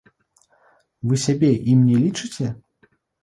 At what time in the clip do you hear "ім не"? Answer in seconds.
1.75-1.97